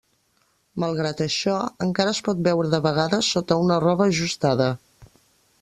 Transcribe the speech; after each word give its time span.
Malgrat 0.83 1.21
això, 1.25 1.57
encara 1.87 2.15
es 2.17 2.23
pot 2.29 2.41
veure 2.49 2.73
de 2.73 2.81
vegades 2.89 3.31
sota 3.37 3.61
una 3.67 3.81
roba 3.85 4.13
ajustada. 4.15 4.73